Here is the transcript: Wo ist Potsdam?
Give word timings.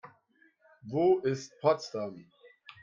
Wo 0.81 1.19
ist 1.19 1.59
Potsdam? 1.59 2.25